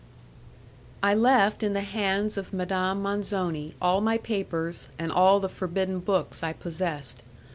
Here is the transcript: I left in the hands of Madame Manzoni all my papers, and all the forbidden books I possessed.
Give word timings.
I 1.03 1.13
left 1.13 1.61
in 1.61 1.73
the 1.73 1.81
hands 1.83 2.35
of 2.35 2.53
Madame 2.53 3.03
Manzoni 3.03 3.75
all 3.79 4.01
my 4.01 4.17
papers, 4.17 4.89
and 4.97 5.11
all 5.11 5.39
the 5.39 5.47
forbidden 5.47 5.99
books 5.99 6.41
I 6.41 6.53
possessed. 6.53 7.21